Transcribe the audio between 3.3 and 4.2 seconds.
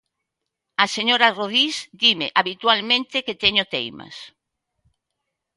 teño teimas.